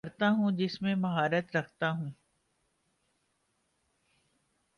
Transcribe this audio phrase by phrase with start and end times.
[0.03, 2.05] وہ کرتا ہوں جس میں مہارت رکھتا ہو